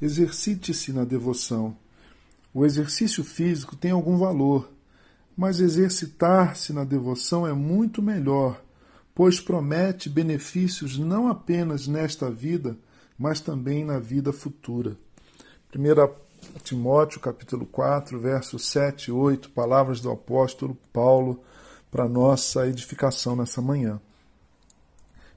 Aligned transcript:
Exercite-se 0.00 0.92
na 0.92 1.04
devoção. 1.04 1.76
O 2.54 2.64
exercício 2.64 3.22
físico 3.22 3.76
tem 3.76 3.90
algum 3.90 4.16
valor, 4.16 4.70
mas 5.36 5.60
exercitar-se 5.60 6.72
na 6.72 6.84
devoção 6.84 7.46
é 7.46 7.52
muito 7.52 8.02
melhor, 8.02 8.62
pois 9.14 9.40
promete 9.40 10.08
benefícios 10.08 10.98
não 10.98 11.28
apenas 11.28 11.86
nesta 11.86 12.30
vida, 12.30 12.76
mas 13.18 13.40
também 13.40 13.84
na 13.84 13.98
vida 13.98 14.32
futura. 14.32 14.96
1 15.74 16.60
Timóteo 16.64 17.20
capítulo 17.20 17.66
4, 17.66 18.18
versos 18.18 18.66
7 18.68 19.08
e 19.08 19.12
8, 19.12 19.50
palavras 19.50 20.00
do 20.00 20.10
apóstolo 20.10 20.76
Paulo 20.92 21.42
para 21.90 22.08
nossa 22.08 22.66
edificação 22.66 23.36
nessa 23.36 23.60
manhã. 23.60 24.00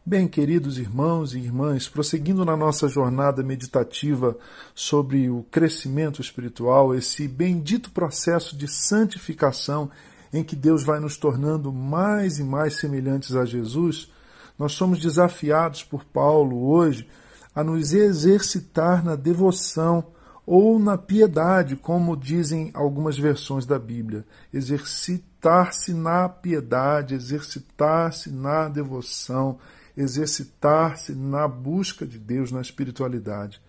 Bem, 0.05 0.27
queridos 0.27 0.77
irmãos 0.77 1.33
e 1.33 1.39
irmãs, 1.39 1.87
prosseguindo 1.87 2.43
na 2.43 2.57
nossa 2.57 2.89
jornada 2.89 3.41
meditativa 3.41 4.37
sobre 4.75 5.29
o 5.29 5.45
crescimento 5.49 6.19
espiritual, 6.19 6.93
esse 6.93 7.25
bendito 7.25 7.89
processo 7.89 8.53
de 8.57 8.67
santificação 8.67 9.89
em 10.33 10.43
que 10.43 10.57
Deus 10.57 10.83
vai 10.83 10.99
nos 10.99 11.15
tornando 11.15 11.71
mais 11.71 12.37
e 12.37 12.43
mais 12.43 12.75
semelhantes 12.75 13.33
a 13.33 13.45
Jesus, 13.45 14.11
nós 14.59 14.73
somos 14.73 14.99
desafiados 14.99 15.85
por 15.85 16.03
Paulo 16.03 16.67
hoje 16.67 17.07
a 17.55 17.63
nos 17.63 17.93
exercitar 17.93 19.05
na 19.05 19.15
devoção 19.15 20.07
ou 20.45 20.77
na 20.79 20.97
piedade, 20.97 21.77
como 21.77 22.17
dizem 22.17 22.71
algumas 22.73 23.17
versões 23.17 23.65
da 23.65 23.79
Bíblia. 23.79 24.25
Exercitar-se 24.53 25.93
na 25.93 26.27
piedade, 26.27 27.15
exercitar-se 27.15 28.29
na 28.29 28.67
devoção 28.67 29.57
exercitar-se 29.95 31.13
na 31.13 31.47
busca 31.47 32.05
de 32.05 32.17
Deus, 32.17 32.51
na 32.51 32.61
espiritualidade. 32.61 33.61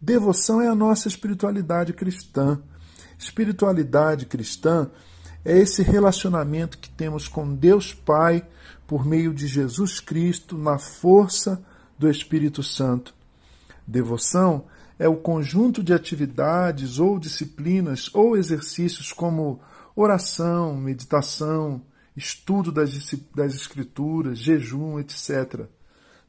Devoção 0.00 0.60
é 0.60 0.68
a 0.68 0.74
nossa 0.74 1.08
espiritualidade 1.08 1.92
cristã. 1.92 2.60
Espiritualidade 3.18 4.26
cristã 4.26 4.90
é 5.44 5.58
esse 5.58 5.82
relacionamento 5.82 6.78
que 6.78 6.88
temos 6.88 7.28
com 7.28 7.54
Deus 7.54 7.92
Pai 7.92 8.46
por 8.86 9.04
meio 9.04 9.32
de 9.32 9.46
Jesus 9.46 10.00
Cristo 10.00 10.56
na 10.56 10.78
força 10.78 11.62
do 11.98 12.10
Espírito 12.10 12.62
Santo. 12.62 13.14
Devoção 13.86 14.64
é 14.98 15.08
o 15.08 15.16
conjunto 15.16 15.82
de 15.82 15.92
atividades 15.92 16.98
ou 16.98 17.18
disciplinas 17.18 18.10
ou 18.14 18.36
exercícios 18.36 19.12
como 19.12 19.60
oração, 19.94 20.76
meditação, 20.76 21.82
estudo 22.20 22.70
das, 22.70 22.90
das 23.34 23.54
Escrituras, 23.54 24.38
jejum, 24.38 25.00
etc. 25.00 25.66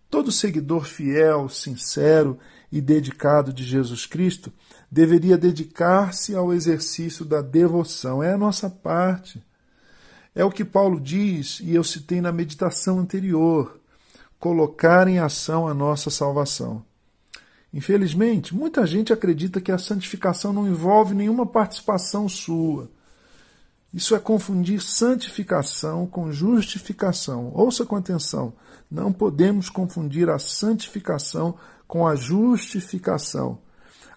Todo 0.09 0.31
seguidor 0.31 0.85
fiel, 0.85 1.47
sincero 1.49 2.39
e 2.71 2.81
dedicado 2.81 3.53
de 3.53 3.63
Jesus 3.63 4.05
Cristo 4.05 4.51
deveria 4.89 5.37
dedicar-se 5.37 6.35
ao 6.35 6.53
exercício 6.53 7.23
da 7.23 7.41
devoção. 7.41 8.23
É 8.23 8.33
a 8.33 8.37
nossa 8.37 8.69
parte. 8.69 9.43
É 10.33 10.43
o 10.45 10.51
que 10.51 10.63
Paulo 10.63 10.99
diz, 10.99 11.59
e 11.59 11.75
eu 11.75 11.83
citei 11.83 12.21
na 12.21 12.31
meditação 12.31 12.99
anterior: 12.99 13.79
colocar 14.39 15.07
em 15.07 15.19
ação 15.19 15.67
a 15.67 15.73
nossa 15.73 16.09
salvação. 16.09 16.83
Infelizmente, 17.73 18.55
muita 18.55 18.85
gente 18.85 19.13
acredita 19.13 19.61
que 19.61 19.71
a 19.71 19.77
santificação 19.77 20.51
não 20.51 20.67
envolve 20.67 21.13
nenhuma 21.13 21.45
participação 21.45 22.27
sua 22.27 22.89
isso 23.93 24.15
é 24.15 24.19
confundir 24.19 24.81
santificação 24.81 26.07
com 26.07 26.31
justificação. 26.31 27.51
Ouça 27.53 27.85
com 27.85 27.97
atenção. 27.97 28.53
Não 28.89 29.11
podemos 29.11 29.69
confundir 29.69 30.29
a 30.29 30.39
santificação 30.39 31.55
com 31.87 32.07
a 32.07 32.15
justificação. 32.15 33.59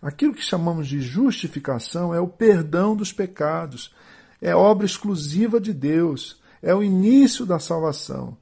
Aquilo 0.01 0.35
que 0.35 0.43
chamamos 0.43 0.87
de 0.87 1.01
justificação 1.01 2.15
é 2.15 2.21
o 2.21 2.29
perdão 2.29 2.95
dos 2.95 3.13
pecados, 3.13 3.93
é 4.41 4.55
obra 4.55 4.87
exclusiva 4.87 5.59
de 5.59 5.73
Deus, 5.73 6.41
é 6.63 6.75
o 6.75 6.83
início 6.83 7.45
da 7.45 7.59
salvação. 7.59 8.37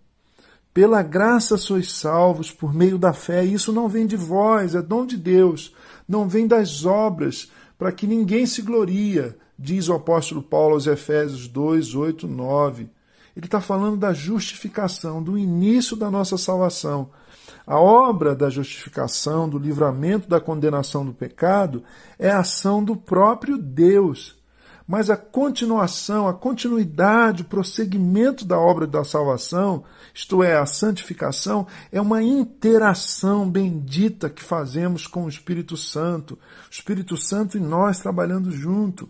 Pela 0.75 1.03
graça 1.03 1.57
sois 1.57 1.93
salvos 1.93 2.51
por 2.51 2.75
meio 2.75 2.99
da 2.99 3.13
fé. 3.13 3.45
Isso 3.45 3.73
não 3.73 3.89
vem 3.89 4.07
de 4.07 4.17
vós, 4.17 4.75
é 4.75 4.83
dom 4.83 5.07
de 5.07 5.17
Deus. 5.17 5.75
Não 6.09 6.29
vem 6.29 6.47
das 6.47 6.85
obras, 6.85 7.51
para 7.79 7.93
que 7.93 8.07
ninguém 8.07 8.47
se 8.47 8.63
gloria 8.63 9.37
diz 9.59 9.89
o 9.89 9.95
apóstolo 9.95 10.43
Paulo 10.43 10.75
aos 10.75 10.87
Efésios 10.87 11.49
2, 11.49 11.95
8, 11.95 12.27
9. 12.27 12.89
Ele 13.37 13.47
está 13.47 13.61
falando 13.61 13.97
da 13.97 14.13
justificação, 14.13 15.23
do 15.23 15.39
início 15.39 15.97
da 15.97 16.11
nossa 16.11 16.37
salvação. 16.37 17.11
A 17.67 17.79
obra 17.79 18.35
da 18.35 18.51
justificação, 18.51 19.49
do 19.49 19.59
livramento 19.59 20.29
da 20.29 20.41
condenação 20.41 21.05
do 21.05 21.13
pecado, 21.13 21.83
é 22.19 22.31
a 22.31 22.41
ação 22.41 22.83
do 22.83 22.97
próprio 22.97 23.57
Deus. 23.57 24.37
Mas 24.87 25.09
a 25.09 25.17
continuação, 25.17 26.27
a 26.29 26.35
continuidade, 26.35 27.43
o 27.43 27.47
prosseguimento 27.47 28.45
da 28.45 28.59
obra 28.59 28.87
da 28.87 29.05
salvação, 29.05 29.85
isto 30.13 30.43
é, 30.43 30.57
a 30.57 30.67
santificação, 30.67 31.67
é 31.91 32.01
uma 32.01 32.23
interação 32.23 33.49
bendita 33.49 34.29
que 34.29 34.43
fazemos 34.43 35.07
com 35.07 35.25
o 35.25 35.29
Espírito 35.29 35.77
Santo. 35.77 36.35
O 36.35 36.73
Espírito 36.73 37.17
Santo 37.17 37.57
e 37.57 37.61
nós 37.61 38.01
trabalhando 38.01 38.51
junto. 38.51 39.09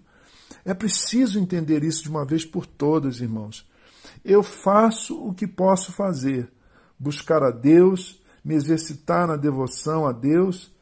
É 0.65 0.73
preciso 0.73 1.39
entender 1.39 1.83
isso 1.83 2.05
de 2.05 2.09
uma 2.09 2.25
vez 2.25 2.45
por 2.45 2.67
todas, 2.67 3.21
irmãos. 3.21 3.69
Eu 4.25 4.43
faço 4.43 5.21
o 5.27 5.35
que 5.35 5.47
posso 5.47 5.93
fazer: 5.93 6.51
buscar 6.99 7.43
a 7.43 7.51
Deus, 7.51 8.21
me 8.45 8.55
exercitar 8.55 9.27
na 9.27 9.37
devoção 9.37 10.07
a 10.07 10.13
Deus, 10.13 10.73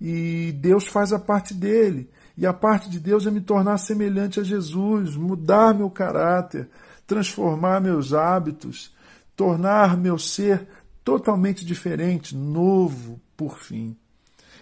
e 0.00 0.52
Deus 0.60 0.86
faz 0.86 1.12
a 1.12 1.18
parte 1.18 1.54
dele. 1.54 2.10
E 2.36 2.44
a 2.46 2.52
parte 2.52 2.90
de 2.90 2.98
Deus 2.98 3.26
é 3.26 3.30
me 3.30 3.40
tornar 3.40 3.78
semelhante 3.78 4.40
a 4.40 4.42
Jesus, 4.42 5.16
mudar 5.16 5.72
meu 5.72 5.88
caráter, 5.88 6.68
transformar 7.06 7.80
meus 7.80 8.12
hábitos, 8.12 8.92
tornar 9.36 9.96
meu 9.96 10.18
ser 10.18 10.66
totalmente 11.04 11.64
diferente, 11.64 12.34
novo, 12.34 13.20
por 13.36 13.58
fim. 13.58 13.96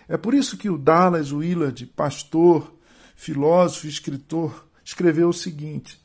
É 0.07 0.17
por 0.17 0.35
isso 0.35 0.59
que 0.59 0.69
o 0.69 0.77
Dallas 0.77 1.33
Willard, 1.33 1.87
pastor, 1.87 2.75
filósofo 3.23 3.87
e 3.87 3.89
escritor, 3.89 4.67
escreveu 4.85 5.29
o 5.29 5.33
seguinte: 5.33 6.01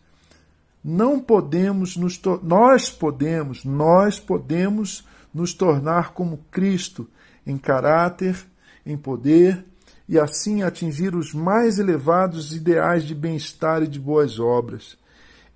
não 0.83 1.19
podemos 1.19 1.97
nos 1.97 2.21
nós 2.43 2.91
podemos, 2.91 3.65
nós 3.65 4.19
podemos 4.19 5.03
nos 5.33 5.51
tornar 5.51 6.13
como 6.13 6.37
Cristo 6.51 7.09
em 7.45 7.57
caráter, 7.57 8.37
em 8.85 8.95
poder 8.95 9.65
e 10.07 10.19
assim 10.19 10.61
atingir 10.61 11.15
os 11.15 11.33
mais 11.33 11.79
elevados 11.79 12.55
ideais 12.55 13.03
de 13.03 13.15
bem-estar 13.15 13.81
e 13.81 13.87
de 13.87 13.99
boas 13.99 14.39
obras. 14.39 14.95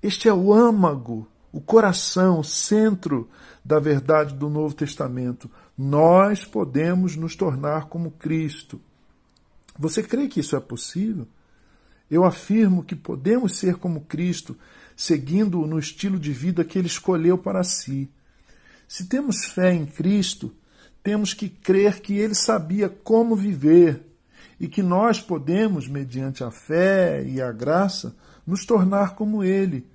Este 0.01 0.28
é 0.28 0.33
o 0.33 0.51
âmago, 0.51 1.28
o 1.51 1.61
coração, 1.61 2.39
o 2.39 2.43
centro 2.43 3.29
da 3.63 3.79
verdade 3.79 4.33
do 4.33 4.49
Novo 4.49 4.73
Testamento. 4.73 5.49
Nós 5.78 6.43
podemos 6.43 7.16
nos 7.16 7.35
tornar 7.35 7.85
como 7.85 8.09
Cristo. 8.11 8.81
Você 9.78 10.01
crê 10.01 10.28
que 10.28 10.39
isso 10.39 10.55
é 10.55 10.59
possível? 10.59 11.28
Eu 12.11 12.25
afirmo 12.25 12.83
que 12.83 12.94
podemos 12.94 13.57
ser 13.57 13.77
como 13.77 14.01
Cristo, 14.01 14.57
seguindo-o 14.97 15.66
no 15.66 15.79
estilo 15.79 16.19
de 16.19 16.33
vida 16.33 16.66
que 16.66 16.77
ele 16.77 16.88
escolheu 16.88 17.38
para 17.38 17.63
si. 17.63 18.11
Se 18.85 19.07
temos 19.07 19.45
fé 19.45 19.73
em 19.73 19.85
Cristo, 19.85 20.53
temos 21.01 21.33
que 21.33 21.47
crer 21.47 22.01
que 22.01 22.17
ele 22.17 22.35
sabia 22.35 22.89
como 22.89 23.33
viver 23.33 24.05
e 24.59 24.67
que 24.67 24.83
nós 24.83 25.22
podemos, 25.22 25.88
mediante 25.88 26.44
a 26.44 26.51
fé 26.51 27.23
e 27.25 27.41
a 27.41 27.49
graça, 27.49 28.13
nos 28.45 28.66
tornar 28.66 29.16
como 29.16 29.41
ele, 29.41 29.88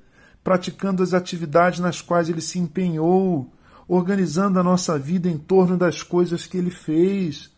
praticando 0.42 1.02
as 1.02 1.12
atividades 1.12 1.80
nas 1.80 2.00
quais 2.00 2.30
ele 2.30 2.40
se 2.40 2.58
empenhou, 2.58 3.52
organizando 3.86 4.58
a 4.58 4.62
nossa 4.62 4.98
vida 4.98 5.28
em 5.28 5.36
torno 5.36 5.76
das 5.76 6.02
coisas 6.02 6.46
que 6.46 6.56
ele 6.56 6.70
fez 6.70 7.54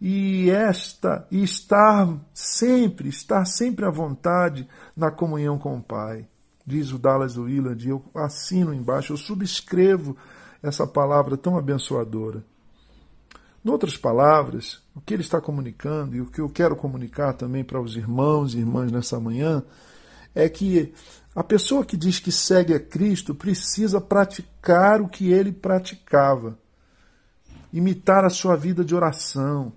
e 0.00 0.50
esta 0.50 1.26
e 1.30 1.42
estar 1.42 2.08
sempre, 2.32 3.08
estar 3.08 3.44
sempre 3.44 3.84
à 3.84 3.90
vontade 3.90 4.68
na 4.96 5.10
comunhão 5.10 5.58
com 5.58 5.76
o 5.76 5.82
Pai. 5.82 6.28
Diz 6.66 6.92
o 6.92 6.98
Dallas 6.98 7.36
Willard, 7.36 7.88
eu 7.88 8.04
assino 8.14 8.74
embaixo, 8.74 9.12
eu 9.12 9.16
subscrevo 9.16 10.16
essa 10.62 10.86
palavra 10.86 11.36
tão 11.36 11.56
abençoadora. 11.56 12.44
Em 13.64 13.70
outras 13.70 13.96
palavras, 13.96 14.82
o 14.94 15.00
que 15.00 15.14
ele 15.14 15.22
está 15.22 15.40
comunicando 15.40 16.16
e 16.16 16.20
o 16.20 16.26
que 16.26 16.40
eu 16.40 16.48
quero 16.48 16.76
comunicar 16.76 17.32
também 17.32 17.64
para 17.64 17.80
os 17.80 17.96
irmãos 17.96 18.54
e 18.54 18.58
irmãs 18.58 18.92
nessa 18.92 19.18
manhã 19.18 19.62
é 20.34 20.48
que 20.48 20.92
a 21.34 21.42
pessoa 21.42 21.84
que 21.84 21.96
diz 21.96 22.18
que 22.18 22.30
segue 22.30 22.74
a 22.74 22.80
Cristo 22.80 23.34
precisa 23.34 24.00
praticar 24.00 25.00
o 25.00 25.08
que 25.08 25.32
ele 25.32 25.52
praticava, 25.52 26.58
imitar 27.72 28.24
a 28.24 28.30
sua 28.30 28.56
vida 28.56 28.84
de 28.84 28.94
oração, 28.94 29.72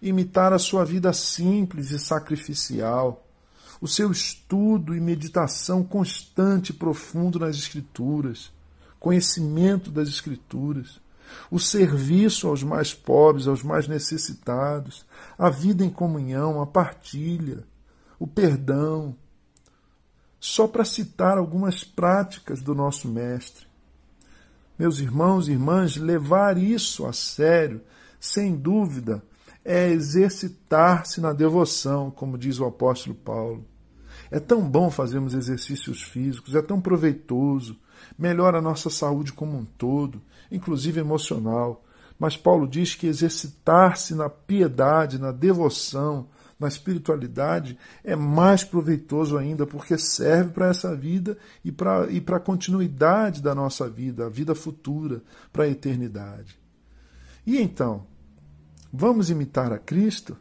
imitar 0.00 0.52
a 0.52 0.58
sua 0.58 0.84
vida 0.84 1.12
simples 1.12 1.90
e 1.90 1.98
sacrificial, 1.98 3.26
o 3.80 3.88
seu 3.88 4.10
estudo 4.12 4.94
e 4.94 5.00
meditação 5.00 5.82
constante 5.82 6.70
e 6.70 6.74
profundo 6.74 7.38
nas 7.38 7.56
Escrituras, 7.56 8.52
conhecimento 8.98 9.90
das 9.90 10.08
Escrituras, 10.08 11.00
o 11.50 11.58
serviço 11.58 12.48
aos 12.48 12.62
mais 12.62 12.92
pobres, 12.92 13.46
aos 13.46 13.62
mais 13.62 13.88
necessitados, 13.88 15.06
a 15.38 15.48
vida 15.48 15.84
em 15.84 15.90
comunhão, 15.90 16.60
a 16.60 16.66
partilha, 16.66 17.64
o 18.18 18.26
perdão. 18.26 19.16
Só 20.38 20.66
para 20.66 20.84
citar 20.84 21.38
algumas 21.38 21.84
práticas 21.84 22.60
do 22.62 22.74
nosso 22.74 23.08
Mestre. 23.08 23.66
Meus 24.78 24.98
irmãos 24.98 25.48
e 25.48 25.52
irmãs, 25.52 25.96
levar 25.96 26.56
isso 26.56 27.06
a 27.06 27.12
sério, 27.12 27.82
sem 28.18 28.56
dúvida, 28.56 29.22
é 29.64 29.88
exercitar-se 29.90 31.20
na 31.20 31.32
devoção, 31.32 32.10
como 32.10 32.38
diz 32.38 32.58
o 32.58 32.64
apóstolo 32.64 33.14
Paulo. 33.14 33.64
É 34.30 34.38
tão 34.38 34.68
bom 34.68 34.90
fazermos 34.90 35.34
exercícios 35.34 36.02
físicos, 36.02 36.54
é 36.54 36.62
tão 36.62 36.80
proveitoso, 36.80 37.76
melhora 38.18 38.58
a 38.58 38.62
nossa 38.62 38.88
saúde 38.88 39.32
como 39.32 39.56
um 39.56 39.64
todo, 39.64 40.22
inclusive 40.50 41.00
emocional. 41.00 41.84
Mas 42.18 42.36
Paulo 42.36 42.68
diz 42.68 42.94
que 42.94 43.06
exercitar-se 43.06 44.14
na 44.14 44.28
piedade, 44.28 45.18
na 45.18 45.32
devoção, 45.32 46.28
na 46.60 46.68
espiritualidade 46.68 47.78
é 48.04 48.14
mais 48.14 48.62
proveitoso 48.62 49.38
ainda, 49.38 49.66
porque 49.66 49.96
serve 49.96 50.52
para 50.52 50.68
essa 50.68 50.94
vida 50.94 51.38
e 51.64 51.72
para 51.72 52.06
e 52.10 52.22
a 52.26 52.38
continuidade 52.38 53.42
da 53.42 53.54
nossa 53.54 53.88
vida, 53.88 54.26
a 54.26 54.28
vida 54.28 54.54
futura, 54.54 55.22
para 55.50 55.64
a 55.64 55.68
eternidade. 55.68 56.60
E 57.46 57.58
então, 57.58 58.06
vamos 58.92 59.30
imitar 59.30 59.72
a 59.72 59.78
Cristo? 59.78 60.36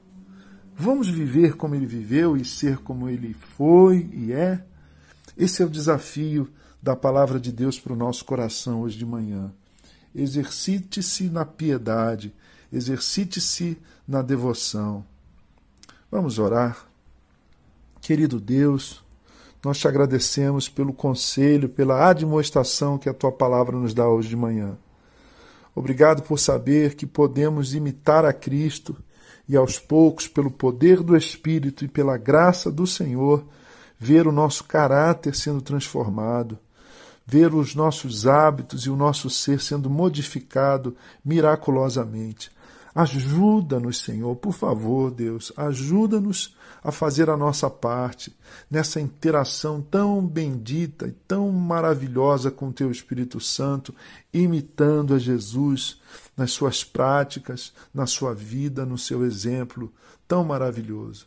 Vamos 0.75 1.09
viver 1.09 1.55
como 1.55 1.75
ele 1.75 1.85
viveu 1.85 2.37
e 2.37 2.45
ser 2.45 2.77
como 2.77 3.09
ele 3.09 3.33
foi 3.33 4.09
e 4.13 4.31
é? 4.31 4.63
Esse 5.37 5.61
é 5.61 5.65
o 5.65 5.69
desafio 5.69 6.49
da 6.81 6.95
palavra 6.95 7.39
de 7.39 7.51
Deus 7.51 7.79
para 7.79 7.93
o 7.93 7.95
nosso 7.95 8.23
coração 8.23 8.81
hoje 8.81 8.97
de 8.97 9.05
manhã. 9.05 9.51
Exercite-se 10.15 11.29
na 11.29 11.45
piedade, 11.45 12.33
exercite-se 12.71 13.77
na 14.07 14.21
devoção. 14.21 15.05
Vamos 16.09 16.39
orar. 16.39 16.87
Querido 18.01 18.39
Deus, 18.39 19.03
nós 19.63 19.77
te 19.77 19.87
agradecemos 19.87 20.69
pelo 20.69 20.93
conselho, 20.93 21.69
pela 21.69 22.09
admoestação 22.09 22.97
que 22.97 23.09
a 23.09 23.13
tua 23.13 23.31
palavra 23.31 23.77
nos 23.77 23.93
dá 23.93 24.07
hoje 24.07 24.29
de 24.29 24.35
manhã. 24.35 24.77
Obrigado 25.75 26.23
por 26.23 26.39
saber 26.39 26.95
que 26.95 27.05
podemos 27.05 27.73
imitar 27.73 28.25
a 28.25 28.33
Cristo 28.33 28.95
e 29.47 29.55
aos 29.55 29.79
poucos, 29.79 30.27
pelo 30.27 30.51
poder 30.51 31.01
do 31.01 31.15
Espírito 31.15 31.83
e 31.83 31.87
pela 31.87 32.17
graça 32.17 32.71
do 32.71 32.85
Senhor, 32.85 33.45
ver 33.97 34.27
o 34.27 34.31
nosso 34.31 34.63
caráter 34.63 35.35
sendo 35.35 35.61
transformado, 35.61 36.59
ver 37.25 37.53
os 37.53 37.75
nossos 37.75 38.27
hábitos 38.27 38.85
e 38.85 38.89
o 38.89 38.95
nosso 38.95 39.29
ser 39.29 39.59
sendo 39.59 39.89
modificado 39.89 40.95
miraculosamente. 41.25 42.51
Ajuda-nos, 42.99 43.99
Senhor, 43.99 44.35
por 44.35 44.51
favor, 44.51 45.09
Deus, 45.09 45.53
ajuda-nos 45.55 46.57
a 46.83 46.91
fazer 46.91 47.29
a 47.29 47.37
nossa 47.37 47.69
parte 47.69 48.35
nessa 48.69 48.99
interação 48.99 49.81
tão 49.81 50.27
bendita 50.27 51.07
e 51.07 51.13
tão 51.13 51.49
maravilhosa 51.49 52.51
com 52.51 52.73
Teu 52.73 52.91
Espírito 52.91 53.39
Santo, 53.39 53.95
imitando 54.33 55.13
a 55.13 55.17
Jesus 55.17 56.01
nas 56.35 56.51
suas 56.51 56.83
práticas, 56.83 57.71
na 57.93 58.05
sua 58.05 58.35
vida, 58.35 58.85
no 58.85 58.97
seu 58.97 59.25
exemplo 59.25 59.93
tão 60.27 60.43
maravilhoso. 60.43 61.25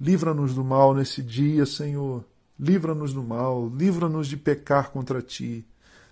Livra-nos 0.00 0.56
do 0.56 0.64
mal 0.64 0.92
nesse 0.92 1.22
dia, 1.22 1.66
Senhor. 1.66 2.24
Livra-nos 2.58 3.12
do 3.12 3.22
mal, 3.22 3.68
livra-nos 3.68 4.26
de 4.26 4.36
pecar 4.36 4.90
contra 4.90 5.22
Ti, 5.22 5.64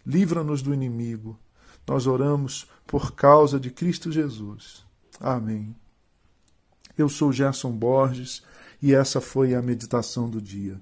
livra-nos 0.06 0.62
do 0.62 0.72
inimigo. 0.72 1.36
Nós 1.84 2.06
oramos 2.06 2.70
por 2.86 3.10
causa 3.10 3.58
de 3.58 3.72
Cristo 3.72 4.12
Jesus. 4.12 4.83
Amém. 5.20 5.74
Eu 6.96 7.08
sou 7.08 7.32
Gerson 7.32 7.72
Borges 7.72 8.42
e 8.80 8.94
essa 8.94 9.20
foi 9.20 9.54
a 9.54 9.62
meditação 9.62 10.28
do 10.28 10.40
dia. 10.40 10.80